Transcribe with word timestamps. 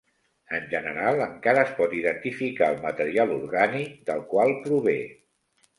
En 0.59 0.63
general 0.71 1.21
encara 1.25 1.61
es 1.69 1.73
pot 1.81 1.93
identificar 1.99 2.73
el 2.75 2.81
material 2.89 3.35
orgànic 3.39 3.95
del 4.11 4.29
qual 4.35 4.59
prové. 4.67 4.99